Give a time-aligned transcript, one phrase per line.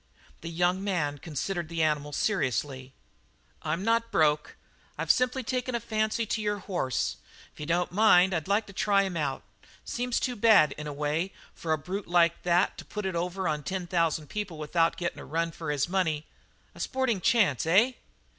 [0.41, 2.91] The younger man considered the animal seriously.
[3.61, 4.55] "I'm not broke;
[4.97, 7.17] I've simply taken a fancy to your horse.
[7.53, 9.43] If you don't mind, I'd like to try him out.
[9.85, 13.47] Seems too bad, in a way, for a brute like that to put it over
[13.47, 16.25] on ten thousand people without getting a run for his money
[16.73, 17.91] a sporting chance, eh?"